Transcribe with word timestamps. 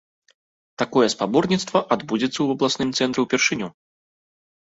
Такое 0.81 1.07
спаборніцтва 1.15 1.79
адбудзецца 1.97 2.33
ў 2.41 2.47
абласным 2.57 2.89
цэнтры 3.01 3.19
ўпершыню. 3.29 3.67